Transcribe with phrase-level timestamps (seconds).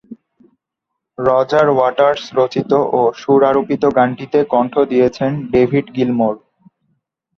[1.17, 6.35] Roger Waters রচিত ও সুরারোপিত গানটিতে কণ্ঠ দিয়েছেন ডেভিড গিলমোর।